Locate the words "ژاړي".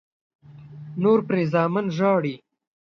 1.97-2.35